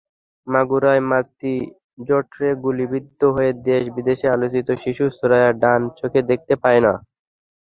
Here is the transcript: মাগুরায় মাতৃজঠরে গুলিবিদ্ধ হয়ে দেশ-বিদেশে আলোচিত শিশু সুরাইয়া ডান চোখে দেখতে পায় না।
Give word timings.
মাগুরায় 0.47 1.01
মাতৃজঠরে 1.09 2.49
গুলিবিদ্ধ 2.63 3.19
হয়ে 3.35 3.51
দেশ-বিদেশে 3.67 4.25
আলোচিত 4.29 4.67
শিশু 4.83 5.03
সুরাইয়া 5.17 5.51
ডান 5.61 5.81
চোখে 5.99 6.21
দেখতে 6.31 6.53
পায় 6.63 6.81
না। 6.85 6.93